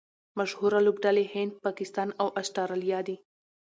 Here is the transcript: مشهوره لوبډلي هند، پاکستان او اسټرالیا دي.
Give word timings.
مشهوره 0.39 0.79
لوبډلي 0.85 1.25
هند، 1.33 1.51
پاکستان 1.65 2.09
او 2.21 2.27
اسټرالیا 2.41 2.99
دي. 3.07 3.15